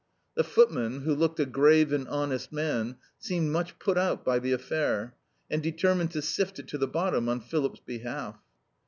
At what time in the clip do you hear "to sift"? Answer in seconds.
6.13-6.57